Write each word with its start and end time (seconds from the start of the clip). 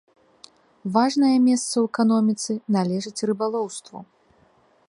Важнае 0.95 1.33
месца 1.49 1.69
ў 1.77 1.85
эканоміцы 1.91 2.51
належыць 2.77 3.25
рыбалоўству. 3.33 3.97